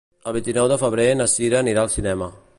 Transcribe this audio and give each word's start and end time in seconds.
El 0.29 0.33
vint-i-nou 0.37 0.69
de 0.71 0.79
febrer 0.85 1.07
na 1.21 1.29
Cira 1.35 1.61
anirà 1.61 1.85
al 1.87 1.95
cinema. 1.99 2.33